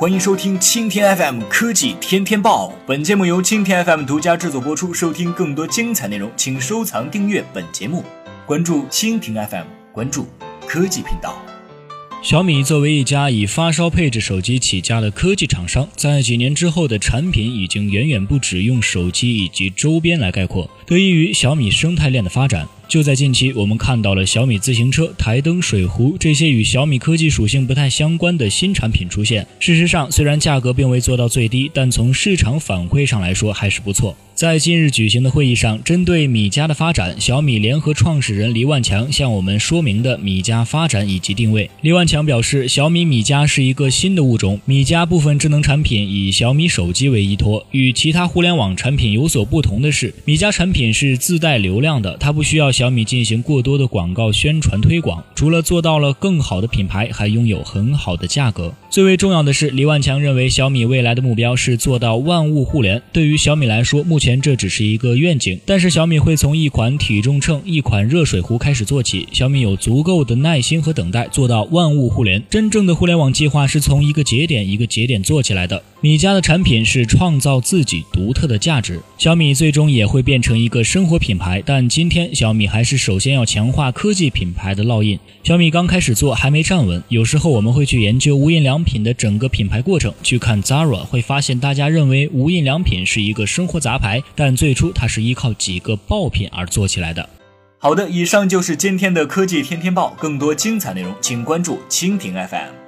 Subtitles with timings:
[0.00, 2.72] 欢迎收听蜻蜓 FM 科技天天报。
[2.86, 4.94] 本节目由蜻蜓 FM 独家制作播出。
[4.94, 8.02] 收听更多精彩内容，请收藏订阅本节目，
[8.46, 10.26] 关注蜻蜓 FM，关注
[10.66, 11.36] 科技频道。
[12.22, 20.70] 小米作为一家以发烧配置手机起家的科技厂商，在几年之后的产品已经远远不止用手机以及周边来概括。
[20.86, 22.66] 得益于小米生态链的发展。
[22.90, 29.46] 就在近期，我们看到了小米自行车、台灯、水壶这些与小米科技属性不太相关的新产品出现。
[29.60, 34.16] 事实上，虽然价格并未做到最低，但从市场反馈上来说还是不错。
[34.34, 41.70] 在近日举行的会议上，针对米家的发展，小米联合创始人黎万强向我们说明的米家发展以及定位。
[41.82, 47.66] 黎万强表示，小米米家是一个新的物种，米家部分智能产品以小米手机为依托。
[47.70, 55.22] 与其他互联网产品有所不同的是，米家产品是自带流量的，它不需要小米进行过多的广告宣传推广。
[55.34, 58.72] 除了做到了更好的品牌，还拥有很好的价格。
[58.88, 63.02] 最为重要的是，黎万强认为小米未来的目标是做到万物互联。
[63.12, 69.28] 对于小米来说，目前这只是一个愿景，但是小米会从一款体重秤、一款热水壶开始做起。
[69.30, 72.42] 小米有足够的耐心和等待，做到万物互联。
[72.48, 75.82] 真正的互联网计划是从一个节点一个节点做起来的。
[76.00, 81.62] 米家的产品是创造自己独特的价值，小米最终也会变成一个生活品牌。
[81.64, 85.18] 但今天小米还是首先要强化科技品牌的烙印。
[85.42, 97.28] 小米刚开始做还没站稳，有时候我们会去研究无印良品的整个品牌过程，去看 Zara，会发现大家认为无印良品是一个生活杂牌，但最初它是依靠几个爆品而做起来的。
[97.78, 102.79] 好的，以上就是今天的科技天天报，更多精彩内容请关注蜻蜓 FM。